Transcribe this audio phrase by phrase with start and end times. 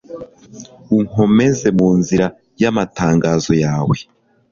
[0.97, 2.25] Unkomeze mu nzira
[2.61, 3.97] y’amatangazo yawe